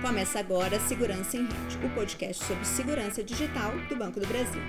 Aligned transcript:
Começa 0.00 0.38
agora 0.38 0.78
Segurança 0.78 1.36
em 1.36 1.42
Rede, 1.42 1.76
o 1.84 1.90
podcast 1.90 2.44
sobre 2.44 2.64
segurança 2.64 3.22
digital 3.24 3.72
do 3.88 3.96
Banco 3.96 4.20
do 4.20 4.26
Brasil. 4.28 4.62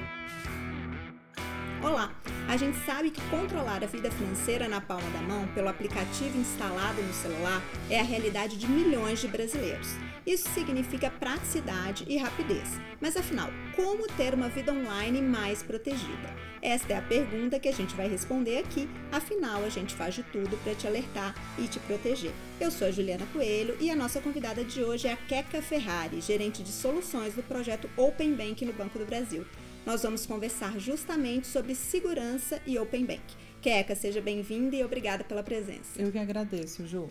Olá! 1.82 2.14
A 2.50 2.58
gente 2.58 2.78
sabe 2.86 3.10
que 3.10 3.22
controlar 3.30 3.82
a 3.82 3.88
vida 3.88 4.12
financeira 4.12 4.68
na 4.68 4.82
palma 4.82 5.10
da 5.12 5.22
mão 5.22 5.48
pelo 5.56 5.70
aplicativo 5.70 6.38
instalado 6.38 7.02
no 7.02 7.14
celular 7.14 7.62
é 7.90 8.02
a 8.02 8.04
realidade 8.04 8.58
de 8.58 8.68
milhões 8.68 9.22
de 9.22 9.30
brasileiros. 9.30 9.88
Isso 10.28 10.50
significa 10.50 11.10
praticidade 11.10 12.04
e 12.06 12.18
rapidez. 12.18 12.68
Mas 13.00 13.16
afinal, 13.16 13.48
como 13.78 14.08
ter 14.10 14.34
uma 14.34 14.50
vida 14.50 14.74
online 14.74 15.22
mais 15.22 15.64
protegida? 15.64 16.36
Esta 16.62 16.92
é 16.92 16.98
a 16.98 17.02
pergunta 17.02 17.58
que 17.58 17.70
a 17.70 17.74
gente 17.74 17.96
vai 17.96 18.10
responder 18.10 18.58
aqui, 18.58 18.90
afinal 19.10 19.64
a 19.64 19.70
gente 19.70 19.96
faz 19.96 20.16
de 20.16 20.24
tudo 20.24 20.58
para 20.62 20.76
te 20.76 20.86
alertar 20.86 21.34
e 21.58 21.66
te 21.66 21.80
proteger. 21.80 22.34
Eu 22.60 22.72
sou 22.72 22.90
a 22.90 22.92
Juliana 22.92 23.26
Coelho 23.32 23.78
e 23.80 23.90
a 23.90 23.96
nossa 23.96 24.20
convidada 24.20 24.66
de 24.66 24.84
hoje 24.84 25.08
é 25.08 25.14
a 25.14 25.18
Keka 25.18 25.62
Ferrari, 25.62 26.20
gerente 26.20 26.62
de 26.62 26.72
soluções 26.74 27.36
do 27.36 27.44
projeto 27.44 27.90
Open 27.96 28.34
Bank 28.34 28.66
no 28.66 28.74
Banco 28.74 29.00
do 29.00 29.06
Brasil. 29.06 29.46
Nós 29.90 30.04
vamos 30.04 30.24
conversar 30.24 30.80
justamente 30.80 31.48
sobre 31.48 31.74
segurança 31.74 32.62
e 32.64 32.78
Open 32.78 33.08
Bank. 33.08 33.24
Keka, 33.60 33.96
seja 33.96 34.22
bem-vinda 34.22 34.76
e 34.76 34.84
obrigada 34.84 35.24
pela 35.24 35.42
presença. 35.42 36.00
Eu 36.00 36.12
que 36.12 36.20
agradeço, 36.20 36.86
Ju. 36.86 37.10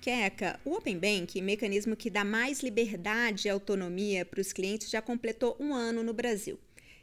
Queca, 0.00 0.58
o 0.64 0.76
Open 0.76 0.98
Bank, 0.98 1.38
mecanismo 1.42 1.94
que 1.94 2.08
dá 2.08 2.24
mais 2.24 2.62
liberdade 2.62 3.48
e 3.48 3.50
autonomia 3.50 4.24
para 4.24 4.40
os 4.40 4.50
clientes, 4.50 4.88
já 4.88 5.02
completou 5.02 5.58
um 5.60 5.74
ano 5.74 6.02
no 6.02 6.14
Brasil. 6.14 6.58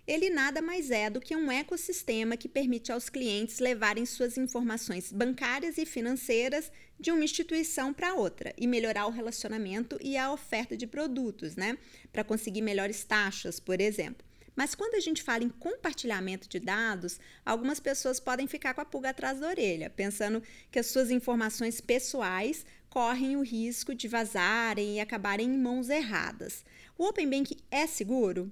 Ele 0.08 0.32
nada 0.32 0.64
mais 0.64 0.90
é 0.90 1.12
do 1.12 1.22
que 1.22 1.36
um 1.36 1.52
ecossistema 1.52 2.36
que 2.36 2.50
permite 2.50 2.92
aos 2.92 3.08
clientes 3.08 3.60
levarem 3.60 4.04
suas 4.04 4.36
informações 4.36 5.12
bancárias 5.12 5.78
e 5.78 5.86
financeiras 5.86 6.72
de 7.00 7.12
uma 7.12 7.24
instituição 7.24 7.94
para 7.94 8.16
outra 8.16 8.52
e 8.58 8.66
melhorar 8.66 9.06
o 9.06 9.12
relacionamento 9.12 9.96
e 10.02 10.18
a 10.18 10.34
oferta 10.34 10.76
de 10.76 10.88
produtos, 10.88 11.56
né? 11.56 11.78
Para 12.12 12.24
conseguir 12.24 12.64
melhores 12.64 13.04
taxas, 13.04 13.60
por 13.60 13.80
exemplo. 13.80 14.31
Mas 14.56 14.76
quando 14.76 14.96
a 14.96 15.00
gente 15.00 15.24
fala 15.24 15.44
em 15.44 15.50
compartilhamento 15.50 16.48
de 16.48 16.60
dados, 16.60 17.20
algumas 17.46 17.80
pessoas 17.80 18.20
podem 18.20 18.48
ficar 18.48 18.74
com 18.74 18.82
a 18.82 18.86
pulga 18.86 19.10
atrás 19.10 19.40
da 19.40 19.48
orelha, 19.48 19.90
pensando 19.90 20.44
que 20.70 20.80
as 20.80 20.88
suas 20.88 21.10
informações 21.10 21.80
pessoais 21.80 22.66
correm 22.90 23.38
o 23.38 23.42
risco 23.42 23.96
de 23.96 24.08
vazarem 24.08 24.98
e 24.98 25.00
acabarem 25.00 25.48
em 25.48 25.58
mãos 25.58 25.90
erradas. 25.90 26.66
O 26.98 27.06
Open 27.06 27.30
Bank 27.30 27.58
é 27.72 27.88
seguro? 27.88 28.52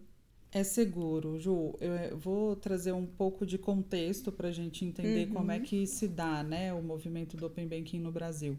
É 0.52 0.64
seguro, 0.64 1.38
Ju. 1.38 1.76
Eu 1.80 2.18
vou 2.18 2.56
trazer 2.56 2.92
um 2.92 3.06
pouco 3.06 3.46
de 3.46 3.58
contexto 3.58 4.32
para 4.32 4.48
a 4.48 4.52
gente 4.52 4.84
entender 4.84 5.28
uhum. 5.28 5.34
como 5.36 5.52
é 5.52 5.60
que 5.60 5.86
se 5.86 6.08
dá 6.08 6.42
né, 6.42 6.74
o 6.74 6.82
movimento 6.82 7.38
do 7.38 7.46
Open 7.46 7.68
Banking 7.68 8.00
no 8.00 8.12
Brasil. 8.12 8.58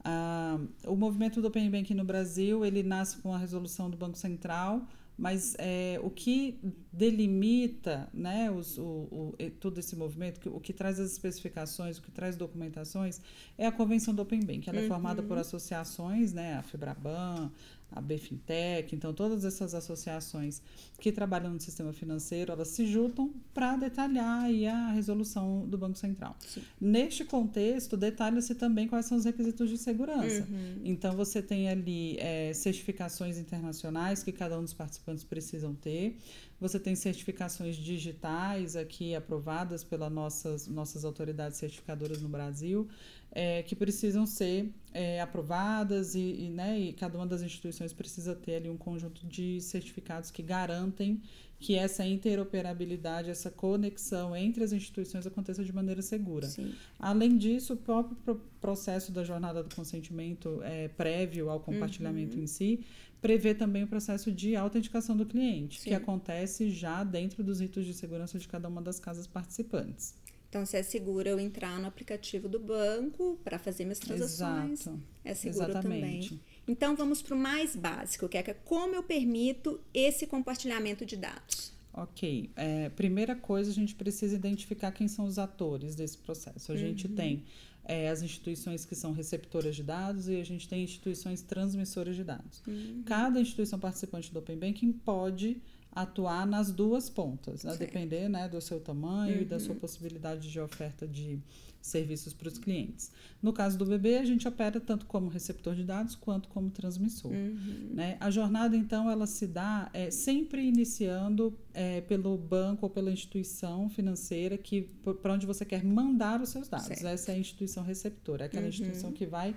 Uh, 0.00 0.68
o 0.90 0.96
movimento 0.96 1.40
do 1.40 1.48
Open 1.48 1.70
Banking 1.70 1.94
no 1.94 2.04
Brasil 2.04 2.64
ele 2.64 2.82
nasce 2.82 3.18
com 3.18 3.32
a 3.32 3.38
resolução 3.38 3.88
do 3.88 3.96
Banco 3.96 4.16
Central 4.16 4.86
mas 5.20 5.54
é, 5.58 6.00
o 6.02 6.08
que 6.08 6.58
delimita 6.90 8.08
né, 8.12 8.50
os, 8.50 8.78
o, 8.78 8.82
o, 8.82 9.34
todo 9.60 9.76
esse 9.76 9.94
movimento, 9.94 10.48
o 10.48 10.58
que 10.58 10.72
traz 10.72 10.98
as 10.98 11.12
especificações, 11.12 11.98
o 11.98 12.02
que 12.02 12.10
traz 12.10 12.36
documentações, 12.36 13.20
é 13.58 13.66
a 13.66 13.72
Convenção 13.72 14.14
do 14.14 14.22
Open 14.22 14.40
Bank. 14.40 14.66
Ela 14.66 14.78
uhum. 14.78 14.84
é 14.86 14.88
formada 14.88 15.22
por 15.22 15.34
uhum. 15.34 15.42
associações, 15.42 16.32
né, 16.32 16.54
a 16.54 16.62
Febraban, 16.62 17.52
a 17.92 18.00
Bfintech, 18.00 18.94
então 18.94 19.12
todas 19.12 19.44
essas 19.44 19.74
associações 19.74 20.62
que 20.98 21.10
trabalham 21.10 21.52
no 21.52 21.60
sistema 21.60 21.92
financeiro, 21.92 22.52
elas 22.52 22.68
se 22.68 22.86
juntam 22.86 23.32
para 23.52 23.76
detalhar 23.76 24.44
aí 24.44 24.66
a 24.66 24.90
resolução 24.90 25.66
do 25.66 25.76
Banco 25.76 25.98
Central. 25.98 26.36
Sim. 26.46 26.62
Neste 26.80 27.24
contexto, 27.24 27.96
detalha-se 27.96 28.54
também 28.54 28.86
quais 28.86 29.06
são 29.06 29.18
os 29.18 29.24
requisitos 29.24 29.68
de 29.68 29.78
segurança. 29.78 30.46
Uhum. 30.48 30.80
Então 30.84 31.16
você 31.16 31.42
tem 31.42 31.68
ali 31.68 32.16
é, 32.18 32.52
certificações 32.52 33.38
internacionais 33.38 34.22
que 34.22 34.32
cada 34.32 34.58
um 34.58 34.62
dos 34.62 34.74
participantes 34.74 35.24
precisam 35.24 35.74
ter. 35.74 36.16
Você 36.60 36.78
tem 36.78 36.94
certificações 36.94 37.74
digitais 37.76 38.76
aqui 38.76 39.14
aprovadas 39.14 39.82
pelas 39.82 40.12
nossas, 40.12 40.68
nossas 40.68 41.04
autoridades 41.04 41.58
certificadoras 41.58 42.20
no 42.20 42.28
Brasil 42.28 42.86
é, 43.32 43.62
que 43.62 43.74
precisam 43.74 44.26
ser 44.26 44.70
é, 44.92 45.20
aprovadas 45.20 46.14
e, 46.14 46.18
e, 46.18 46.50
né, 46.50 46.78
e 46.78 46.92
cada 46.92 47.16
uma 47.16 47.26
das 47.26 47.42
instituições 47.42 47.92
precisa 47.92 48.34
ter 48.34 48.56
ali 48.56 48.68
um 48.68 48.76
conjunto 48.76 49.26
de 49.26 49.60
certificados 49.60 50.30
que 50.30 50.42
garantem 50.42 51.22
que 51.60 51.76
essa 51.76 52.04
interoperabilidade, 52.06 53.28
essa 53.28 53.50
conexão 53.50 54.34
entre 54.34 54.64
as 54.64 54.72
instituições 54.72 55.26
aconteça 55.26 55.62
de 55.62 55.72
maneira 55.72 56.00
segura. 56.00 56.48
Sim. 56.48 56.74
Além 56.98 57.36
disso, 57.36 57.74
o 57.74 57.76
próprio 57.76 58.40
processo 58.58 59.12
da 59.12 59.22
jornada 59.22 59.62
do 59.62 59.74
consentimento 59.74 60.60
é, 60.62 60.88
prévio 60.88 61.50
ao 61.50 61.60
compartilhamento 61.60 62.36
uhum. 62.36 62.44
em 62.44 62.46
si 62.46 62.80
prevê 63.20 63.54
também 63.54 63.82
o 63.82 63.86
processo 63.86 64.32
de 64.32 64.56
autenticação 64.56 65.14
do 65.14 65.26
cliente, 65.26 65.78
Sim. 65.78 65.90
que 65.90 65.94
acontece 65.94 66.70
já 66.70 67.04
dentro 67.04 67.44
dos 67.44 67.60
ritos 67.60 67.84
de 67.84 67.92
segurança 67.92 68.38
de 68.38 68.48
cada 68.48 68.66
uma 68.66 68.80
das 68.80 68.98
casas 68.98 69.26
participantes. 69.26 70.14
Então, 70.48 70.64
se 70.64 70.78
é 70.78 70.82
seguro 70.82 71.28
eu 71.28 71.38
entrar 71.38 71.78
no 71.78 71.86
aplicativo 71.86 72.48
do 72.48 72.58
banco 72.58 73.38
para 73.44 73.58
fazer 73.58 73.84
minhas 73.84 73.98
transações, 73.98 74.80
Exato. 74.80 75.00
é 75.22 75.34
seguro 75.34 75.70
Exatamente. 75.70 76.28
também. 76.30 76.40
Então, 76.70 76.94
vamos 76.94 77.20
para 77.20 77.34
o 77.34 77.38
mais 77.38 77.74
básico, 77.74 78.28
que 78.28 78.38
é 78.38 78.42
como 78.42 78.94
eu 78.94 79.02
permito 79.02 79.80
esse 79.92 80.24
compartilhamento 80.24 81.04
de 81.04 81.16
dados. 81.16 81.72
Ok. 81.92 82.48
É, 82.54 82.88
primeira 82.90 83.34
coisa, 83.34 83.72
a 83.72 83.74
gente 83.74 83.92
precisa 83.92 84.36
identificar 84.36 84.92
quem 84.92 85.08
são 85.08 85.24
os 85.24 85.36
atores 85.36 85.96
desse 85.96 86.16
processo. 86.16 86.70
A 86.70 86.74
uhum. 86.76 86.80
gente 86.80 87.08
tem 87.08 87.42
é, 87.84 88.08
as 88.08 88.22
instituições 88.22 88.84
que 88.84 88.94
são 88.94 89.12
receptoras 89.12 89.74
de 89.74 89.82
dados 89.82 90.28
e 90.28 90.40
a 90.40 90.44
gente 90.44 90.68
tem 90.68 90.84
instituições 90.84 91.42
transmissoras 91.42 92.14
de 92.14 92.22
dados. 92.22 92.62
Uhum. 92.64 93.02
Cada 93.04 93.40
instituição 93.40 93.80
participante 93.80 94.32
do 94.32 94.38
Open 94.38 94.56
Banking 94.56 94.92
pode 94.92 95.60
atuar 95.92 96.46
nas 96.46 96.70
duas 96.70 97.10
pontas, 97.10 97.66
a 97.66 97.74
depender 97.74 98.28
né, 98.28 98.48
do 98.48 98.60
seu 98.60 98.80
tamanho 98.80 99.36
uhum. 99.36 99.42
e 99.42 99.44
da 99.44 99.58
sua 99.58 99.74
uhum. 99.74 99.80
possibilidade 99.80 100.50
de 100.50 100.60
oferta 100.60 101.06
de 101.06 101.40
serviços 101.80 102.32
para 102.32 102.48
os 102.48 102.58
clientes. 102.58 103.10
No 103.42 103.52
caso 103.52 103.78
do 103.78 103.86
bebê, 103.86 104.18
a 104.18 104.24
gente 104.24 104.46
opera 104.46 104.78
tanto 104.78 105.06
como 105.06 105.28
receptor 105.28 105.74
de 105.74 105.82
dados 105.82 106.14
quanto 106.14 106.48
como 106.48 106.70
transmissor. 106.70 107.32
Uhum. 107.32 107.90
Né? 107.94 108.16
A 108.20 108.30
jornada, 108.30 108.76
então, 108.76 109.10
ela 109.10 109.26
se 109.26 109.46
dá 109.46 109.90
é, 109.94 110.10
sempre 110.10 110.62
iniciando 110.62 111.56
é, 111.72 112.02
pelo 112.02 112.36
banco 112.36 112.84
ou 112.84 112.90
pela 112.90 113.10
instituição 113.10 113.88
financeira 113.88 114.58
que 114.58 114.82
para 115.22 115.32
onde 115.32 115.46
você 115.46 115.64
quer 115.64 115.82
mandar 115.82 116.40
os 116.40 116.50
seus 116.50 116.68
dados. 116.68 116.86
Certo. 116.86 117.06
Essa 117.06 117.32
é 117.32 117.34
a 117.34 117.38
instituição 117.38 117.82
receptora, 117.82 118.44
é 118.44 118.46
aquela 118.46 118.64
uhum. 118.64 118.68
instituição 118.68 119.10
que 119.12 119.26
vai 119.26 119.56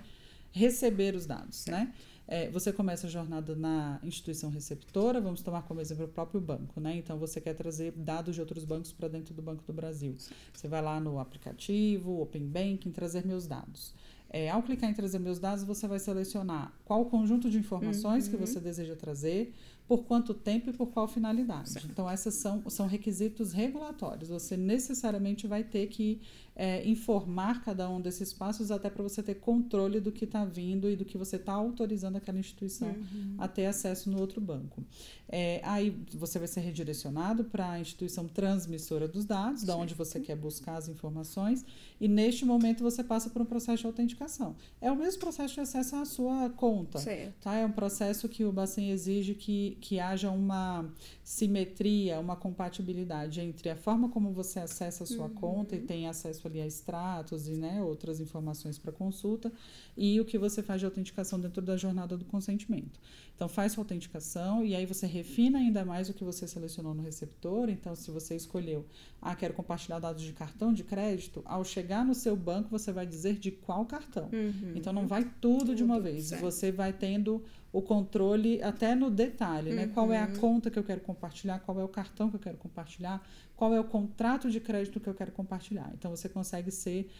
receber 0.50 1.14
os 1.14 1.26
dados, 1.26 1.58
certo. 1.58 1.76
né? 1.76 1.92
É, 2.26 2.48
você 2.48 2.72
começa 2.72 3.06
a 3.06 3.10
jornada 3.10 3.54
na 3.54 4.00
instituição 4.02 4.50
receptora, 4.50 5.20
vamos 5.20 5.42
tomar 5.42 5.62
como 5.62 5.80
exemplo 5.80 6.06
o 6.06 6.08
próprio 6.08 6.40
banco, 6.40 6.80
né? 6.80 6.96
Então 6.96 7.18
você 7.18 7.40
quer 7.40 7.54
trazer 7.54 7.92
dados 7.92 8.34
de 8.34 8.40
outros 8.40 8.64
bancos 8.64 8.92
para 8.92 9.08
dentro 9.08 9.34
do 9.34 9.42
Banco 9.42 9.62
do 9.66 9.72
Brasil. 9.72 10.16
Você 10.52 10.66
vai 10.66 10.80
lá 10.80 10.98
no 10.98 11.18
aplicativo, 11.18 12.20
Open 12.20 12.46
Banking, 12.46 12.90
trazer 12.90 13.26
meus 13.26 13.46
dados. 13.46 13.94
É, 14.30 14.50
ao 14.50 14.62
clicar 14.62 14.90
em 14.90 14.94
trazer 14.94 15.20
meus 15.20 15.38
dados, 15.38 15.62
você 15.62 15.86
vai 15.86 16.00
selecionar 16.00 16.72
qual 16.84 17.02
o 17.02 17.04
conjunto 17.04 17.48
de 17.48 17.58
informações 17.58 18.24
uhum. 18.24 18.32
que 18.32 18.36
você 18.36 18.58
deseja 18.58 18.96
trazer, 18.96 19.54
por 19.86 20.04
quanto 20.04 20.32
tempo 20.32 20.70
e 20.70 20.72
por 20.72 20.86
qual 20.88 21.06
finalidade. 21.06 21.70
Certo. 21.70 21.88
Então, 21.90 22.10
esses 22.10 22.34
são, 22.34 22.68
são 22.70 22.86
requisitos 22.86 23.52
regulatórios. 23.52 24.28
Você 24.30 24.56
necessariamente 24.56 25.46
vai 25.46 25.62
ter 25.62 25.88
que 25.88 26.20
é, 26.56 26.86
informar 26.88 27.62
cada 27.64 27.88
um 27.90 28.00
desses 28.00 28.32
passos 28.32 28.70
até 28.70 28.88
para 28.88 29.02
você 29.02 29.22
ter 29.22 29.34
controle 29.34 30.00
do 30.00 30.12
que 30.12 30.24
está 30.24 30.44
vindo 30.44 30.88
e 30.88 30.94
do 30.94 31.04
que 31.04 31.18
você 31.18 31.36
está 31.36 31.52
autorizando 31.52 32.16
aquela 32.16 32.38
instituição 32.38 32.88
uhum. 32.88 33.34
a 33.38 33.48
ter 33.48 33.66
acesso 33.66 34.08
no 34.08 34.20
outro 34.20 34.40
banco. 34.40 34.82
É, 35.28 35.60
aí 35.64 35.96
você 36.12 36.38
vai 36.38 36.46
ser 36.46 36.60
redirecionado 36.60 37.44
para 37.44 37.72
a 37.72 37.80
instituição 37.80 38.28
transmissora 38.28 39.08
dos 39.08 39.24
dados, 39.24 39.60
certo. 39.60 39.66
da 39.66 39.76
onde 39.76 39.94
você 39.94 40.20
quer 40.20 40.36
buscar 40.36 40.76
as 40.76 40.88
informações, 40.88 41.64
e 42.00 42.06
neste 42.06 42.44
momento 42.44 42.82
você 42.82 43.02
passa 43.02 43.30
por 43.30 43.42
um 43.42 43.44
processo 43.44 43.80
de 43.80 43.86
autenticação. 43.86 44.54
É 44.80 44.92
o 44.92 44.96
mesmo 44.96 45.20
processo 45.20 45.54
de 45.54 45.60
acesso 45.60 45.96
à 45.96 46.04
sua 46.04 46.50
conta. 46.50 46.98
Certo. 46.98 47.34
Tá? 47.40 47.54
É 47.56 47.66
um 47.66 47.72
processo 47.72 48.28
que 48.28 48.44
o 48.44 48.52
Bacen 48.52 48.90
exige 48.90 49.34
que, 49.34 49.73
que 49.80 49.98
haja 49.98 50.30
uma 50.30 50.88
simetria, 51.22 52.20
uma 52.20 52.36
compatibilidade 52.36 53.40
entre 53.40 53.70
a 53.70 53.76
forma 53.76 54.08
como 54.08 54.32
você 54.32 54.58
acessa 54.58 55.04
a 55.04 55.06
sua 55.06 55.26
uhum. 55.26 55.34
conta 55.34 55.76
e 55.76 55.80
tem 55.80 56.08
acesso 56.08 56.46
ali 56.46 56.60
a 56.60 56.66
extratos 56.66 57.48
e 57.48 57.52
né, 57.52 57.82
outras 57.82 58.20
informações 58.20 58.78
para 58.78 58.92
consulta 58.92 59.52
e 59.96 60.20
o 60.20 60.24
que 60.24 60.38
você 60.38 60.62
faz 60.62 60.80
de 60.80 60.86
autenticação 60.86 61.40
dentro 61.40 61.62
da 61.62 61.76
jornada 61.76 62.16
do 62.16 62.24
consentimento. 62.24 63.00
Então, 63.34 63.48
faz 63.48 63.72
sua 63.72 63.82
autenticação 63.82 64.64
e 64.64 64.76
aí 64.76 64.86
você 64.86 65.06
refina 65.06 65.58
ainda 65.58 65.84
mais 65.84 66.08
o 66.08 66.14
que 66.14 66.22
você 66.22 66.46
selecionou 66.46 66.94
no 66.94 67.02
receptor. 67.02 67.68
Então, 67.68 67.96
se 67.96 68.08
você 68.12 68.36
escolheu, 68.36 68.86
ah, 69.20 69.34
quero 69.34 69.54
compartilhar 69.54 69.98
dados 69.98 70.22
de 70.22 70.32
cartão 70.32 70.72
de 70.72 70.84
crédito, 70.84 71.42
ao 71.44 71.64
chegar 71.64 72.04
no 72.04 72.14
seu 72.14 72.36
banco, 72.36 72.68
você 72.70 72.92
vai 72.92 73.04
dizer 73.04 73.36
de 73.38 73.50
qual 73.50 73.84
cartão. 73.86 74.28
Uhum. 74.32 74.72
Então, 74.76 74.92
não 74.92 75.08
vai 75.08 75.24
tudo, 75.40 75.54
tudo 75.58 75.74
de 75.74 75.82
uma 75.82 75.98
vez. 75.98 76.26
Certo. 76.26 76.42
Você 76.42 76.70
vai 76.70 76.92
tendo 76.92 77.42
o 77.72 77.82
controle 77.82 78.62
até 78.62 78.94
no 78.94 79.10
detalhe, 79.10 79.63
uhum. 79.70 79.76
né? 79.76 79.86
Qual 79.88 80.12
é 80.12 80.18
a 80.20 80.26
uhum. 80.26 80.36
conta 80.36 80.70
que 80.70 80.78
eu 80.78 80.84
quero 80.84 81.00
compartilhar, 81.00 81.58
qual 81.60 81.78
é 81.80 81.84
o 81.84 81.88
cartão 81.88 82.30
que 82.30 82.36
eu 82.36 82.40
quero 82.40 82.56
compartilhar, 82.56 83.26
qual 83.56 83.72
é 83.74 83.80
o 83.80 83.84
contrato 83.84 84.50
de 84.50 84.60
crédito 84.60 85.00
que 85.00 85.08
eu 85.08 85.14
quero 85.14 85.32
compartilhar. 85.32 85.90
Então, 85.94 86.10
você 86.10 86.28
consegue 86.28 86.70
ser 86.70 87.10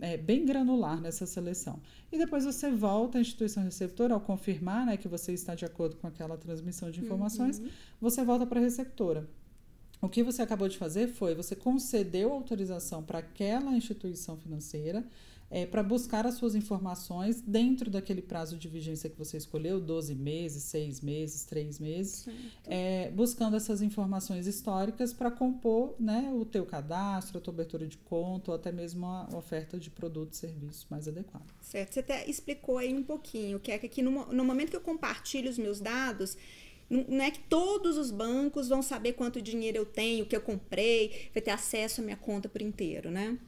é, 0.00 0.16
bem 0.16 0.44
granular 0.44 1.00
nessa 1.00 1.26
seleção. 1.26 1.80
E 2.12 2.18
depois 2.18 2.44
você 2.44 2.70
volta 2.70 3.18
à 3.18 3.20
instituição 3.20 3.62
receptora, 3.62 4.14
ao 4.14 4.20
confirmar 4.20 4.86
né, 4.86 4.96
que 4.96 5.08
você 5.08 5.32
está 5.32 5.54
de 5.54 5.64
acordo 5.64 5.96
com 5.96 6.06
aquela 6.06 6.36
transmissão 6.36 6.90
de 6.90 7.00
informações, 7.00 7.58
uhum. 7.58 7.68
você 8.00 8.24
volta 8.24 8.46
para 8.46 8.60
a 8.60 8.62
receptora. 8.62 9.28
O 10.02 10.08
que 10.08 10.22
você 10.22 10.40
acabou 10.40 10.68
de 10.68 10.78
fazer 10.78 11.08
foi 11.08 11.34
você 11.34 11.54
concedeu 11.54 12.32
autorização 12.32 13.02
para 13.02 13.18
aquela 13.18 13.72
instituição 13.72 14.36
financeira 14.36 15.04
é, 15.50 15.66
para 15.66 15.82
buscar 15.82 16.26
as 16.26 16.34
suas 16.34 16.54
informações 16.54 17.40
dentro 17.40 17.90
daquele 17.90 18.22
prazo 18.22 18.56
de 18.56 18.68
vigência 18.68 19.10
que 19.10 19.18
você 19.18 19.36
escolheu, 19.36 19.80
12 19.80 20.14
meses, 20.14 20.62
6 20.64 21.00
meses, 21.00 21.44
3 21.44 21.80
meses, 21.80 22.28
é, 22.64 23.10
buscando 23.10 23.56
essas 23.56 23.82
informações 23.82 24.46
históricas 24.46 25.12
para 25.12 25.30
compor 25.30 25.96
né, 25.98 26.32
o 26.32 26.44
teu 26.44 26.64
cadastro, 26.64 27.38
a 27.38 27.40
tua 27.40 27.52
abertura 27.52 27.86
de 27.86 27.98
conta 27.98 28.52
ou 28.52 28.54
até 28.54 28.70
mesmo 28.70 29.04
a 29.06 29.28
oferta 29.32 29.78
de 29.78 29.90
produtos 29.90 30.38
e 30.38 30.40
serviços 30.40 30.86
mais 30.88 31.08
adequada. 31.08 31.46
Certo, 31.60 31.94
você 31.94 32.00
até 32.00 32.28
explicou 32.30 32.78
aí 32.78 32.94
um 32.94 33.02
pouquinho, 33.02 33.58
que 33.58 33.72
é 33.72 33.78
que 33.78 34.02
no, 34.02 34.32
no 34.32 34.44
momento 34.44 34.70
que 34.70 34.76
eu 34.76 34.80
compartilho 34.80 35.50
os 35.50 35.58
meus 35.58 35.80
dados, 35.80 36.36
não 36.88 37.24
é 37.24 37.30
que 37.30 37.40
todos 37.40 37.96
os 37.96 38.10
bancos 38.10 38.68
vão 38.68 38.82
saber 38.82 39.12
quanto 39.12 39.40
dinheiro 39.40 39.78
eu 39.78 39.86
tenho, 39.86 40.24
o 40.24 40.28
que 40.28 40.34
eu 40.34 40.40
comprei, 40.40 41.28
vai 41.32 41.40
ter 41.40 41.52
acesso 41.52 42.00
à 42.00 42.04
minha 42.04 42.16
conta 42.16 42.48
por 42.48 42.60
inteiro, 42.60 43.10
né? 43.10 43.38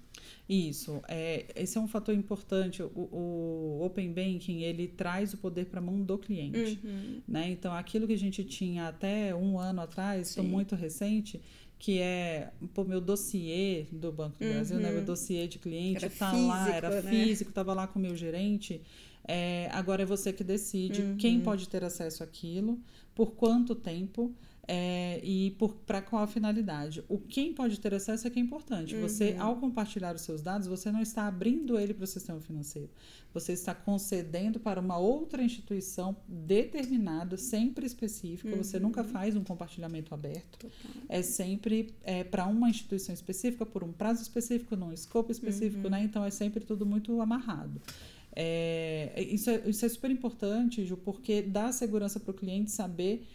Isso, 0.48 1.00
é, 1.08 1.46
esse 1.56 1.78
é 1.78 1.80
um 1.80 1.88
fator 1.88 2.14
importante. 2.14 2.82
O, 2.82 2.88
o 2.94 3.84
Open 3.84 4.12
Banking 4.12 4.62
ele 4.62 4.88
traz 4.88 5.32
o 5.32 5.38
poder 5.38 5.66
para 5.66 5.78
a 5.78 5.82
mão 5.82 6.00
do 6.02 6.18
cliente, 6.18 6.78
uhum. 6.84 7.22
né? 7.26 7.50
Então, 7.50 7.72
aquilo 7.72 8.06
que 8.06 8.12
a 8.12 8.18
gente 8.18 8.44
tinha 8.44 8.88
até 8.88 9.34
um 9.34 9.58
ano 9.58 9.80
atrás, 9.80 10.28
estou 10.28 10.44
muito 10.44 10.74
recente, 10.74 11.40
que 11.78 11.98
é 11.98 12.52
o 12.76 12.84
meu 12.84 13.00
dossiê 13.00 13.86
do 13.90 14.12
Banco 14.12 14.38
do 14.38 14.44
uhum. 14.44 14.52
Brasil, 14.52 14.78
né? 14.78 14.90
Meu 14.90 15.00
uhum. 15.00 15.04
dossiê 15.04 15.48
de 15.48 15.58
cliente 15.58 16.04
está 16.04 16.32
lá, 16.32 16.68
era 16.70 17.02
né? 17.02 17.10
físico, 17.10 17.50
estava 17.50 17.72
lá 17.72 17.86
com 17.86 17.98
o 17.98 18.02
meu 18.02 18.14
gerente. 18.14 18.80
É, 19.26 19.68
agora 19.72 20.02
é 20.02 20.06
você 20.06 20.32
que 20.32 20.42
decide 20.42 21.02
uhum. 21.02 21.16
quem 21.16 21.40
pode 21.40 21.68
ter 21.68 21.84
acesso 21.84 22.22
àquilo, 22.22 22.78
por 23.14 23.32
quanto 23.32 23.74
tempo 23.74 24.34
é, 24.68 25.20
e 25.24 25.56
para 25.86 26.00
qual 26.00 26.26
finalidade. 26.26 27.02
O 27.08 27.18
quem 27.18 27.52
pode 27.52 27.80
ter 27.80 27.92
acesso 27.94 28.26
é 28.26 28.30
que 28.30 28.38
é 28.38 28.42
importante. 28.42 28.94
Uhum. 28.94 29.02
Você, 29.02 29.34
ao 29.38 29.56
compartilhar 29.56 30.14
os 30.14 30.22
seus 30.22 30.40
dados, 30.40 30.68
você 30.68 30.92
não 30.92 31.02
está 31.02 31.26
abrindo 31.26 31.78
ele 31.78 31.92
para 31.92 32.04
o 32.04 32.06
sistema 32.06 32.40
financeiro. 32.40 32.88
Você 33.34 33.52
está 33.54 33.74
concedendo 33.74 34.60
para 34.60 34.80
uma 34.80 34.98
outra 34.98 35.42
instituição 35.42 36.16
determinada, 36.28 37.36
sempre 37.36 37.86
específica. 37.86 38.54
Uhum. 38.54 38.62
Você 38.62 38.78
nunca 38.78 39.02
faz 39.02 39.34
um 39.34 39.42
compartilhamento 39.42 40.14
aberto. 40.14 40.58
Total. 40.58 40.70
É 41.08 41.22
sempre 41.22 41.92
é, 42.04 42.22
para 42.22 42.46
uma 42.46 42.70
instituição 42.70 43.12
específica, 43.12 43.66
por 43.66 43.82
um 43.82 43.92
prazo 43.92 44.22
específico, 44.22 44.76
num 44.76 44.92
escopo 44.92 45.32
específico, 45.32 45.84
uhum. 45.84 45.90
né? 45.90 46.04
Então 46.04 46.24
é 46.24 46.30
sempre 46.30 46.64
tudo 46.64 46.86
muito 46.86 47.20
amarrado. 47.20 47.80
É, 48.34 49.12
isso, 49.28 49.50
é, 49.50 49.62
isso 49.68 49.84
é 49.84 49.88
super 49.88 50.10
importante, 50.10 50.84
Ju, 50.84 50.96
porque 50.96 51.42
dá 51.42 51.70
segurança 51.70 52.18
para 52.18 52.30
o 52.30 52.34
cliente 52.34 52.70
saber 52.70 53.26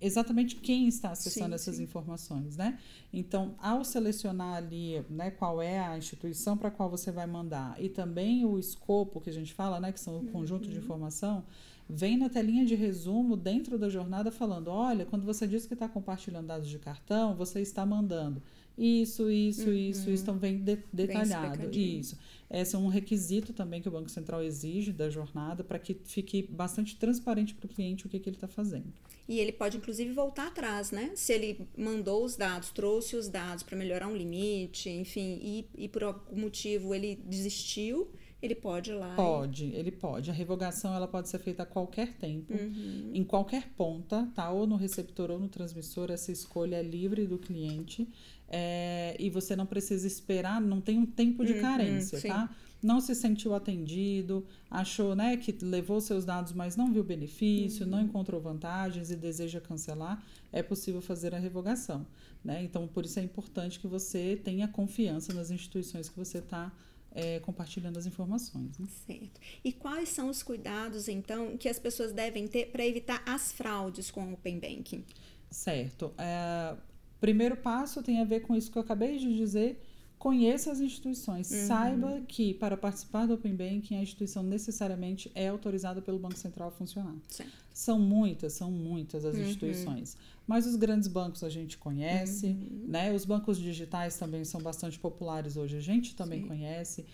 exatamente 0.00 0.56
quem 0.56 0.88
está 0.88 1.10
acessando 1.10 1.48
sim, 1.48 1.54
essas 1.54 1.76
sim. 1.76 1.82
informações, 1.84 2.56
né? 2.56 2.78
Então, 3.12 3.54
ao 3.58 3.84
selecionar 3.84 4.56
ali, 4.56 5.04
né, 5.08 5.30
qual 5.30 5.62
é 5.62 5.78
a 5.78 5.96
instituição 5.96 6.56
para 6.56 6.70
qual 6.70 6.90
você 6.90 7.10
vai 7.10 7.26
mandar 7.26 7.82
e 7.82 7.88
também 7.88 8.44
o 8.44 8.58
escopo 8.58 9.20
que 9.20 9.30
a 9.30 9.32
gente 9.32 9.54
fala, 9.54 9.80
né, 9.80 9.92
que 9.92 10.00
são 10.00 10.14
o 10.14 10.18
uhum. 10.18 10.26
conjunto 10.26 10.68
de 10.68 10.76
informação, 10.76 11.44
vem 11.88 12.18
na 12.18 12.28
telinha 12.28 12.64
de 12.66 12.74
resumo 12.74 13.36
dentro 13.36 13.78
da 13.78 13.88
jornada 13.88 14.30
falando, 14.30 14.68
olha, 14.68 15.06
quando 15.06 15.24
você 15.24 15.46
diz 15.46 15.66
que 15.66 15.74
está 15.74 15.88
compartilhando 15.88 16.48
dados 16.48 16.68
de 16.68 16.78
cartão, 16.78 17.34
você 17.34 17.60
está 17.60 17.86
mandando 17.86 18.42
isso, 18.76 19.30
isso, 19.30 19.68
uhum. 19.68 19.74
isso, 19.74 20.10
isso, 20.10 20.32
vem 20.34 20.58
de, 20.58 20.78
detalhado. 20.92 21.68
Bem 21.68 21.98
isso. 21.98 22.18
Esse 22.50 22.76
é 22.76 22.78
um 22.78 22.88
requisito 22.88 23.52
também 23.52 23.80
que 23.80 23.88
o 23.88 23.90
Banco 23.90 24.08
Central 24.08 24.42
exige 24.42 24.92
da 24.92 25.10
jornada 25.10 25.64
para 25.64 25.78
que 25.78 25.96
fique 26.04 26.42
bastante 26.42 26.96
transparente 26.96 27.54
para 27.54 27.66
o 27.66 27.68
cliente 27.68 28.06
o 28.06 28.08
que, 28.08 28.20
que 28.20 28.28
ele 28.28 28.36
está 28.36 28.46
fazendo. 28.46 28.92
E 29.28 29.40
ele 29.40 29.50
pode, 29.50 29.76
inclusive, 29.76 30.12
voltar 30.12 30.48
atrás, 30.48 30.92
né? 30.92 31.10
Se 31.16 31.32
ele 31.32 31.66
mandou 31.76 32.24
os 32.24 32.36
dados, 32.36 32.70
trouxe 32.70 33.16
os 33.16 33.28
dados 33.28 33.64
para 33.64 33.76
melhorar 33.76 34.06
um 34.06 34.16
limite, 34.16 34.88
enfim, 34.88 35.40
e, 35.42 35.68
e 35.74 35.88
por 35.88 36.04
algum 36.04 36.38
motivo 36.38 36.94
ele 36.94 37.16
desistiu, 37.24 38.08
ele 38.40 38.54
pode 38.54 38.90
ir 38.90 38.94
lá. 38.94 39.14
Pode, 39.14 39.64
e... 39.64 39.74
ele 39.74 39.90
pode. 39.90 40.30
A 40.30 40.34
revogação 40.34 40.94
ela 40.94 41.08
pode 41.08 41.28
ser 41.28 41.38
feita 41.38 41.62
a 41.62 41.66
qualquer 41.66 42.14
tempo, 42.14 42.52
uhum. 42.52 43.10
em 43.14 43.24
qualquer 43.24 43.68
ponta, 43.76 44.28
tá? 44.34 44.50
Ou 44.50 44.66
no 44.66 44.76
receptor 44.76 45.30
ou 45.30 45.38
no 45.38 45.48
transmissor, 45.48 46.10
essa 46.10 46.30
escolha 46.30 46.76
é 46.76 46.82
livre 46.82 47.26
do 47.26 47.38
cliente. 47.38 48.08
É, 48.48 49.16
e 49.18 49.28
você 49.28 49.56
não 49.56 49.66
precisa 49.66 50.06
esperar, 50.06 50.60
não 50.60 50.80
tem 50.80 50.98
um 50.98 51.06
tempo 51.06 51.44
de 51.44 51.54
uhum, 51.54 51.60
carência, 51.60 52.20
tá? 52.20 52.54
Não 52.82 53.00
se 53.00 53.14
sentiu 53.14 53.54
atendido, 53.54 54.46
achou 54.70 55.16
né, 55.16 55.36
que 55.36 55.52
levou 55.64 56.00
seus 56.00 56.24
dados, 56.24 56.52
mas 56.52 56.76
não 56.76 56.92
viu 56.92 57.02
benefício, 57.02 57.84
uhum. 57.84 57.90
não 57.90 58.00
encontrou 58.00 58.40
vantagens 58.40 59.10
e 59.10 59.16
deseja 59.16 59.60
cancelar, 59.60 60.22
é 60.52 60.62
possível 60.62 61.00
fazer 61.00 61.34
a 61.34 61.38
revogação. 61.38 62.06
Né? 62.44 62.62
Então, 62.62 62.86
por 62.86 63.04
isso 63.04 63.18
é 63.18 63.22
importante 63.22 63.80
que 63.80 63.88
você 63.88 64.36
tenha 64.36 64.68
confiança 64.68 65.32
nas 65.32 65.50
instituições 65.50 66.08
que 66.08 66.16
você 66.16 66.38
está 66.38 66.70
é, 67.16 67.40
compartilhando 67.40 67.98
as 67.98 68.04
informações. 68.04 68.78
Né? 68.78 68.86
Certo. 69.06 69.40
E 69.64 69.72
quais 69.72 70.10
são 70.10 70.28
os 70.28 70.42
cuidados, 70.42 71.08
então, 71.08 71.56
que 71.56 71.68
as 71.68 71.78
pessoas 71.78 72.12
devem 72.12 72.46
ter 72.46 72.66
para 72.66 72.84
evitar 72.84 73.22
as 73.26 73.52
fraudes 73.52 74.10
com 74.10 74.28
o 74.28 74.34
Open 74.34 74.60
Banking? 74.60 75.02
Certo. 75.50 76.12
É, 76.18 76.76
primeiro 77.18 77.56
passo 77.56 78.02
tem 78.02 78.20
a 78.20 78.24
ver 78.24 78.40
com 78.40 78.54
isso 78.54 78.70
que 78.70 78.76
eu 78.76 78.82
acabei 78.82 79.18
de 79.18 79.34
dizer. 79.34 79.82
Conheça 80.26 80.72
as 80.72 80.80
instituições. 80.80 81.48
Uhum. 81.52 81.66
Saiba 81.68 82.20
que 82.26 82.52
para 82.52 82.76
participar 82.76 83.26
do 83.26 83.34
Open 83.34 83.54
Banking, 83.54 83.94
a 83.94 84.02
instituição 84.02 84.42
necessariamente 84.42 85.30
é 85.36 85.46
autorizada 85.46 86.02
pelo 86.02 86.18
Banco 86.18 86.36
Central 86.36 86.66
a 86.66 86.72
funcionar. 86.72 87.14
Sim. 87.28 87.44
São 87.72 87.96
muitas, 88.00 88.54
são 88.54 88.68
muitas 88.68 89.24
as 89.24 89.36
uhum. 89.36 89.42
instituições. 89.42 90.16
Mas 90.44 90.66
os 90.66 90.74
grandes 90.74 91.06
bancos 91.06 91.44
a 91.44 91.48
gente 91.48 91.78
conhece, 91.78 92.48
uhum. 92.48 92.86
né? 92.88 93.14
Os 93.14 93.24
bancos 93.24 93.56
digitais 93.56 94.18
também 94.18 94.44
são 94.44 94.60
bastante 94.60 94.98
populares 94.98 95.56
hoje, 95.56 95.76
a 95.76 95.80
gente 95.80 96.16
também 96.16 96.42
Sim. 96.42 96.48
conhece 96.48 97.06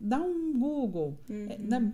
dá 0.00 0.18
um 0.18 0.58
Google, 0.58 1.18
é, 1.28 1.32
uhum. 1.34 1.66
né? 1.68 1.92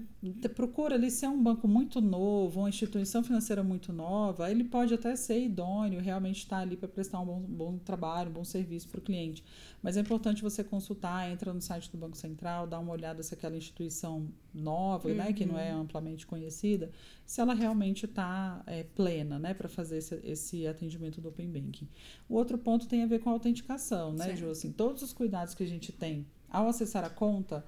procura 0.55 0.95
ali 0.95 1.11
se 1.11 1.25
é 1.25 1.29
um 1.29 1.43
banco 1.43 1.67
muito 1.67 2.01
novo, 2.01 2.61
uma 2.61 2.69
instituição 2.69 3.23
financeira 3.23 3.63
muito 3.65 3.93
nova, 3.93 4.51
ele 4.51 4.63
pode 4.63 4.95
até 4.95 5.17
ser 5.17 5.41
idôneo, 5.41 6.01
realmente 6.01 6.39
estar 6.39 6.57
tá 6.57 6.63
ali 6.63 6.77
para 6.77 6.89
prestar 6.89 7.21
um 7.21 7.27
bom, 7.27 7.41
bom, 7.41 7.79
trabalho, 7.79 8.31
um 8.31 8.33
bom 8.33 8.45
serviço 8.45 8.89
para 8.89 8.99
o 8.99 9.03
cliente. 9.03 9.43
Mas 9.83 9.97
é 9.97 10.01
importante 10.01 10.41
você 10.41 10.63
consultar, 10.63 11.31
entra 11.31 11.53
no 11.53 11.61
site 11.61 11.91
do 11.91 11.99
Banco 11.99 12.17
Central, 12.17 12.67
dá 12.67 12.79
uma 12.79 12.93
olhada 12.93 13.23
se 13.23 13.35
aquela 13.35 13.57
instituição 13.57 14.29
nova, 14.55 15.09
uhum. 15.09 15.17
né, 15.17 15.33
que 15.33 15.45
não 15.45 15.59
é 15.59 15.75
uhum. 15.75 15.83
amplamente 15.83 16.27
conhecida, 16.27 16.91
se 17.25 17.41
ela 17.41 17.55
realmente 17.55 18.07
está 18.07 18.63
é, 18.67 18.85
plena, 18.85 19.39
né, 19.39 19.53
para 19.53 19.69
fazer 19.69 19.99
esse, 19.99 20.21
esse, 20.23 20.67
atendimento 20.67 21.21
do 21.21 21.29
Open 21.29 21.51
Banking. 21.51 21.89
O 22.29 22.35
outro 22.35 22.57
ponto 22.57 22.87
tem 22.87 23.03
a 23.03 23.07
ver 23.07 23.19
com 23.19 23.31
a 23.31 23.33
autenticação, 23.33 24.13
né, 24.13 24.37
Ju? 24.37 24.49
Assim, 24.49 24.71
todos 24.71 25.03
os 25.03 25.13
cuidados 25.13 25.55
que 25.55 25.65
a 25.65 25.69
gente 25.69 25.93
tem 25.93 26.27
ao 26.49 26.69
acessar 26.69 27.05
a 27.05 27.11
conta, 27.11 27.65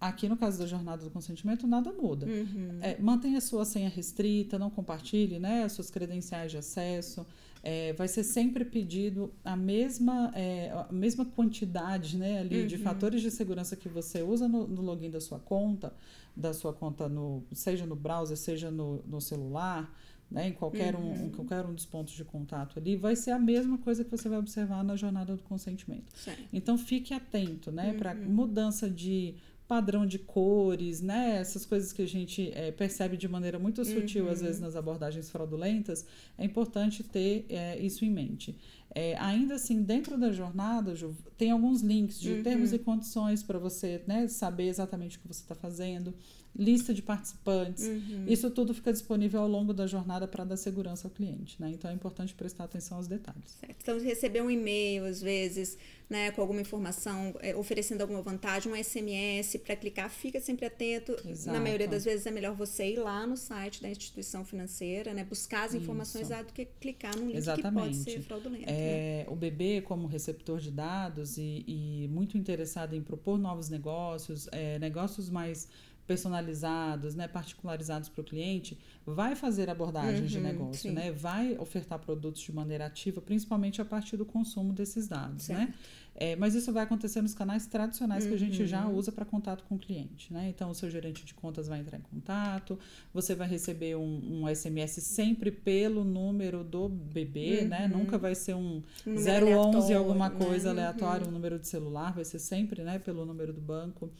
Aqui 0.00 0.28
no 0.28 0.36
caso 0.36 0.58
da 0.58 0.66
jornada 0.66 1.02
do 1.04 1.10
consentimento, 1.10 1.66
nada 1.66 1.90
muda. 1.90 2.26
Uhum. 2.26 2.78
É, 2.82 2.98
mantenha 3.00 3.38
a 3.38 3.40
sua 3.40 3.64
senha 3.64 3.88
restrita, 3.88 4.58
não 4.58 4.68
compartilhe 4.68 5.38
né, 5.38 5.64
as 5.64 5.72
suas 5.72 5.90
credenciais 5.90 6.50
de 6.50 6.58
acesso. 6.58 7.26
É, 7.62 7.94
vai 7.94 8.06
ser 8.06 8.22
sempre 8.22 8.64
pedido 8.64 9.32
a 9.44 9.56
mesma, 9.56 10.30
é, 10.34 10.70
a 10.70 10.92
mesma 10.92 11.24
quantidade 11.24 12.16
né, 12.16 12.38
ali 12.38 12.60
uhum. 12.60 12.66
de 12.66 12.78
fatores 12.78 13.22
de 13.22 13.30
segurança 13.30 13.74
que 13.74 13.88
você 13.88 14.22
usa 14.22 14.46
no, 14.46 14.68
no, 14.68 14.82
login 14.82 15.10
da 15.10 15.20
sua 15.20 15.40
conta, 15.40 15.92
da 16.36 16.52
sua 16.52 16.72
conta 16.72 17.08
no, 17.08 17.42
seja 17.52 17.84
no 17.84 17.96
browser, 17.96 18.36
seja 18.36 18.70
no, 18.70 19.02
no 19.06 19.20
celular, 19.20 19.92
né, 20.30 20.48
em 20.48 20.52
qualquer, 20.52 20.94
uhum. 20.94 21.10
um, 21.10 21.26
em 21.26 21.30
qualquer 21.30 21.64
um 21.64 21.74
dos 21.74 21.86
pontos 21.86 22.14
de 22.14 22.24
contato 22.24 22.78
ali, 22.78 22.96
vai 22.96 23.16
ser 23.16 23.30
a 23.30 23.38
mesma 23.38 23.78
coisa 23.78 24.04
que 24.04 24.10
você 24.10 24.28
vai 24.28 24.38
observar 24.38 24.84
na 24.84 24.94
jornada 24.94 25.34
do 25.34 25.42
consentimento. 25.42 26.12
Certo. 26.14 26.42
Então 26.52 26.76
fique 26.76 27.14
atento 27.14 27.72
né, 27.72 27.94
para 27.94 28.14
uhum. 28.14 28.28
mudança 28.28 28.88
de 28.88 29.34
padrão 29.68 30.06
de 30.06 30.18
cores, 30.18 31.00
né? 31.00 31.36
Essas 31.36 31.66
coisas 31.66 31.92
que 31.92 32.02
a 32.02 32.06
gente 32.06 32.52
é, 32.54 32.70
percebe 32.70 33.16
de 33.16 33.28
maneira 33.28 33.58
muito 33.58 33.84
sutil, 33.84 34.24
uhum. 34.24 34.30
às 34.30 34.40
vezes, 34.40 34.60
nas 34.60 34.76
abordagens 34.76 35.28
fraudulentas, 35.30 36.06
é 36.38 36.44
importante 36.44 37.02
ter 37.02 37.46
é, 37.48 37.78
isso 37.78 38.04
em 38.04 38.10
mente. 38.10 38.56
É, 38.94 39.16
ainda 39.18 39.56
assim, 39.56 39.82
dentro 39.82 40.16
da 40.16 40.32
jornada, 40.32 40.94
Ju, 40.94 41.14
tem 41.36 41.50
alguns 41.50 41.82
links 41.82 42.18
de 42.18 42.32
uhum. 42.32 42.42
termos 42.42 42.72
e 42.72 42.78
condições 42.78 43.42
para 43.42 43.58
você 43.58 44.02
né, 44.06 44.28
saber 44.28 44.68
exatamente 44.68 45.18
o 45.18 45.20
que 45.20 45.28
você 45.28 45.42
está 45.42 45.54
fazendo. 45.54 46.14
Lista 46.58 46.94
de 46.94 47.02
participantes. 47.02 47.84
Uhum. 47.84 48.24
Isso 48.26 48.50
tudo 48.50 48.72
fica 48.72 48.92
disponível 48.92 49.40
ao 49.40 49.48
longo 49.48 49.72
da 49.72 49.86
jornada 49.86 50.26
para 50.26 50.44
dar 50.44 50.56
segurança 50.56 51.06
ao 51.06 51.10
cliente, 51.10 51.60
né? 51.60 51.70
Então 51.70 51.90
é 51.90 51.94
importante 51.94 52.34
prestar 52.34 52.64
atenção 52.64 52.96
aos 52.96 53.06
detalhes. 53.06 53.56
Certo. 53.60 53.76
Então, 53.80 54.00
receber 54.00 54.42
um 54.42 54.50
e-mail, 54.50 55.04
às 55.04 55.20
vezes, 55.20 55.76
né, 56.08 56.30
com 56.30 56.40
alguma 56.40 56.60
informação, 56.60 57.34
é, 57.40 57.54
oferecendo 57.56 58.00
alguma 58.00 58.22
vantagem, 58.22 58.72
um 58.72 58.76
SMS 58.76 59.56
para 59.58 59.74
clicar, 59.74 60.08
fica 60.08 60.40
sempre 60.40 60.64
atento. 60.64 61.16
Exato. 61.24 61.56
Na 61.56 61.62
maioria 61.62 61.88
das 61.88 62.04
vezes 62.04 62.26
é 62.26 62.30
melhor 62.30 62.54
você 62.54 62.92
ir 62.92 62.98
lá 62.98 63.26
no 63.26 63.36
site 63.36 63.82
da 63.82 63.88
instituição 63.88 64.44
financeira, 64.44 65.12
né, 65.12 65.24
buscar 65.24 65.64
as 65.64 65.74
informações 65.74 66.28
lá 66.28 66.42
do 66.42 66.52
que 66.52 66.64
clicar 66.80 67.16
num 67.16 67.26
link 67.26 67.36
Exatamente. 67.36 67.98
que 67.98 68.04
pode 68.04 68.10
ser 68.10 68.22
fraudulento. 68.22 68.64
É, 68.68 69.24
né? 69.24 69.26
O 69.28 69.34
bebê, 69.34 69.80
como 69.80 70.06
receptor 70.06 70.60
de 70.60 70.70
dados 70.70 71.36
e, 71.38 71.64
e, 71.66 72.08
muito 72.08 72.38
interessado 72.38 72.94
em 72.94 73.02
propor 73.02 73.38
novos 73.38 73.68
negócios, 73.68 74.48
é, 74.52 74.78
negócios 74.78 75.28
mais 75.28 75.68
personalizados, 76.06 77.14
né, 77.14 77.26
particularizados 77.26 78.08
para 78.08 78.20
o 78.20 78.24
cliente, 78.24 78.78
vai 79.04 79.34
fazer 79.34 79.68
abordagens 79.68 80.20
uhum, 80.20 80.26
de 80.26 80.40
negócio, 80.40 80.92
né, 80.92 81.10
vai 81.10 81.56
ofertar 81.58 81.98
produtos 81.98 82.42
de 82.42 82.52
maneira 82.52 82.86
ativa, 82.86 83.20
principalmente 83.20 83.80
a 83.80 83.84
partir 83.84 84.16
do 84.16 84.24
consumo 84.24 84.72
desses 84.72 85.08
dados, 85.08 85.48
né? 85.48 85.74
É, 86.18 86.34
mas 86.34 86.54
isso 86.54 86.72
vai 86.72 86.82
acontecer 86.82 87.20
nos 87.20 87.34
canais 87.34 87.66
tradicionais 87.66 88.24
uhum. 88.24 88.30
que 88.30 88.34
a 88.36 88.38
gente 88.38 88.66
já 88.66 88.86
uhum. 88.86 88.96
usa 88.96 89.12
para 89.12 89.24
contato 89.24 89.62
com 89.64 89.74
o 89.74 89.78
cliente, 89.78 90.32
né? 90.32 90.48
Então, 90.48 90.70
o 90.70 90.74
seu 90.74 90.90
gerente 90.90 91.26
de 91.26 91.34
contas 91.34 91.68
vai 91.68 91.80
entrar 91.80 91.98
em 91.98 92.02
contato, 92.02 92.78
você 93.12 93.34
vai 93.34 93.46
receber 93.46 93.96
um, 93.96 94.44
um 94.44 94.54
SMS 94.54 94.92
sempre 95.02 95.50
pelo 95.50 96.04
número 96.04 96.64
do 96.64 96.88
bebê, 96.88 97.62
né? 97.62 97.82
uhum. 97.82 97.88
né? 97.88 97.88
Nunca 97.88 98.16
vai 98.16 98.34
ser 98.34 98.54
um, 98.54 98.82
um 99.06 99.14
011 99.14 99.92
alguma 99.92 100.30
né? 100.30 100.36
coisa 100.42 100.72
né? 100.72 100.86
aleatória, 100.86 101.28
um 101.28 101.30
número 101.30 101.58
de 101.58 101.68
celular, 101.68 102.14
vai 102.14 102.24
ser 102.24 102.38
sempre, 102.38 102.82
né, 102.82 102.98
pelo 102.98 103.26
número 103.26 103.52
do 103.52 103.60
banco. 103.60 104.10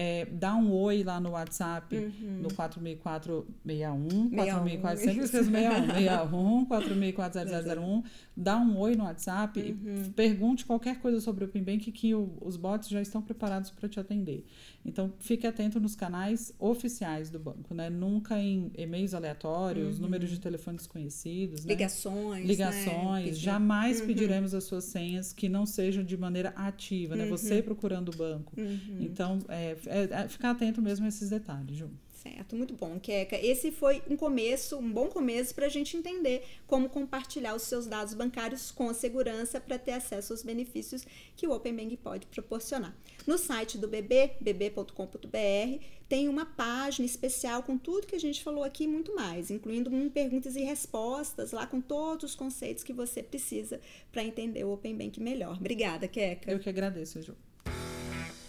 É, 0.00 0.26
dá 0.26 0.54
um 0.54 0.72
oi 0.72 1.02
lá 1.02 1.18
no 1.18 1.30
WhatsApp, 1.30 1.96
uhum. 1.96 2.42
no 2.42 2.54
4461, 2.54 4.30
4400, 4.30 5.00
sempre 5.00 5.24
esqueço 5.24 5.42
61, 5.50 5.86
61, 5.88 6.64
444001, 6.66 8.02
dá 8.36 8.58
um 8.58 8.78
oi 8.78 8.94
no 8.94 9.02
WhatsApp 9.02 9.58
uhum. 9.60 10.04
e 10.06 10.10
pergunte 10.10 10.64
qualquer 10.64 11.00
coisa 11.00 11.20
sobre 11.20 11.44
o 11.44 11.48
Pimbank 11.48 11.90
que 11.90 12.14
o, 12.14 12.32
os 12.40 12.56
bots 12.56 12.88
já 12.88 13.02
estão 13.02 13.20
preparados 13.20 13.70
para 13.70 13.88
te 13.88 13.98
atender. 13.98 14.44
Então, 14.84 15.12
fique 15.18 15.46
atento 15.46 15.80
nos 15.80 15.94
canais 15.94 16.54
oficiais 16.58 17.28
do 17.28 17.38
banco, 17.38 17.74
né? 17.74 17.90
Nunca 17.90 18.38
em 18.38 18.70
e-mails 18.76 19.12
aleatórios, 19.12 19.96
uhum. 19.96 20.04
números 20.04 20.30
de 20.30 20.38
telefone 20.38 20.76
desconhecidos, 20.76 21.64
né? 21.64 21.72
ligações, 21.74 22.46
ligações. 22.46 23.26
Né? 23.26 23.32
Jamais 23.32 24.00
uhum. 24.00 24.06
pediremos 24.06 24.54
as 24.54 24.64
suas 24.64 24.84
senhas 24.84 25.32
que 25.32 25.48
não 25.48 25.66
sejam 25.66 26.04
de 26.04 26.16
maneira 26.16 26.50
ativa, 26.50 27.16
né? 27.16 27.26
Você 27.26 27.56
uhum. 27.56 27.62
procurando 27.62 28.10
o 28.10 28.16
banco. 28.16 28.54
Uhum. 28.56 28.98
Então, 29.00 29.40
é, 29.48 29.76
é, 29.88 30.08
é, 30.10 30.28
ficar 30.28 30.50
atento 30.50 30.80
mesmo 30.80 31.06
a 31.06 31.08
esses 31.08 31.30
detalhes, 31.30 31.76
Ju. 31.76 31.90
Certo, 32.22 32.56
muito 32.56 32.74
bom, 32.74 32.98
Keka. 32.98 33.36
Esse 33.36 33.70
foi 33.70 34.02
um 34.10 34.16
começo, 34.16 34.76
um 34.76 34.90
bom 34.90 35.06
começo 35.06 35.54
para 35.54 35.66
a 35.66 35.68
gente 35.68 35.96
entender 35.96 36.44
como 36.66 36.88
compartilhar 36.88 37.54
os 37.54 37.62
seus 37.62 37.86
dados 37.86 38.12
bancários 38.12 38.72
com 38.72 38.92
segurança 38.92 39.60
para 39.60 39.78
ter 39.78 39.92
acesso 39.92 40.32
aos 40.32 40.42
benefícios 40.42 41.06
que 41.36 41.46
o 41.46 41.52
Open 41.52 41.76
Bank 41.76 41.96
pode 41.98 42.26
proporcionar. 42.26 42.92
No 43.24 43.38
site 43.38 43.78
do 43.78 43.86
BB, 43.86 44.32
bb.com.br, 44.40 45.84
tem 46.08 46.28
uma 46.28 46.44
página 46.44 47.06
especial 47.06 47.62
com 47.62 47.78
tudo 47.78 48.06
que 48.06 48.16
a 48.16 48.20
gente 48.20 48.42
falou 48.42 48.64
aqui 48.64 48.84
e 48.84 48.88
muito 48.88 49.14
mais, 49.14 49.48
incluindo 49.50 49.88
um 49.88 50.10
perguntas 50.10 50.56
e 50.56 50.60
respostas 50.60 51.52
lá 51.52 51.66
com 51.68 51.80
todos 51.80 52.30
os 52.30 52.34
conceitos 52.34 52.82
que 52.82 52.92
você 52.92 53.22
precisa 53.22 53.80
para 54.10 54.24
entender 54.24 54.64
o 54.64 54.72
Open 54.72 54.96
Bank 54.96 55.20
melhor. 55.20 55.56
Obrigada, 55.56 56.08
Keka. 56.08 56.50
Eu 56.50 56.58
que 56.58 56.68
agradeço, 56.68 57.22
Ju. 57.22 57.36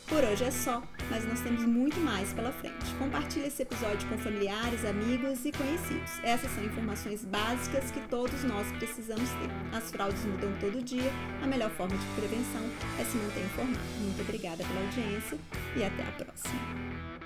Por 0.09 0.23
hoje 0.23 0.43
é 0.43 0.49
só, 0.49 0.81
mas 1.11 1.23
nós 1.23 1.39
temos 1.41 1.63
muito 1.65 1.99
mais 1.99 2.33
pela 2.33 2.51
frente. 2.51 2.95
Compartilhe 2.97 3.45
esse 3.45 3.61
episódio 3.61 4.09
com 4.09 4.17
familiares, 4.17 4.83
amigos 4.83 5.45
e 5.45 5.51
conhecidos. 5.51 6.19
Essas 6.23 6.49
são 6.49 6.63
informações 6.63 7.23
básicas 7.23 7.91
que 7.91 7.99
todos 8.07 8.43
nós 8.43 8.65
precisamos 8.79 9.29
ter. 9.29 9.77
As 9.77 9.91
fraudes 9.91 10.25
mudam 10.25 10.51
todo 10.59 10.83
dia, 10.83 11.11
a 11.43 11.45
melhor 11.45 11.69
forma 11.69 11.95
de 11.95 12.05
prevenção 12.15 12.63
é 12.99 13.03
se 13.03 13.17
manter 13.17 13.45
informado. 13.45 13.79
Muito 14.01 14.21
obrigada 14.21 14.63
pela 14.63 14.81
audiência 14.81 15.37
e 15.77 15.83
até 15.83 16.01
a 16.01 16.11
próxima. 16.13 17.18